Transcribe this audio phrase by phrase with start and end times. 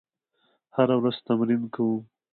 [0.75, 2.01] هره ورځ تمرین کوم.